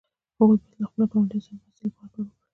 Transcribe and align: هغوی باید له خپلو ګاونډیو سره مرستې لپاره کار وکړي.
هغوی 0.37 0.57
باید 0.61 0.79
له 0.81 0.85
خپلو 0.89 1.05
ګاونډیو 1.11 1.43
سره 1.45 1.55
مرستې 1.59 1.81
لپاره 1.87 2.09
کار 2.13 2.21
وکړي. 2.25 2.39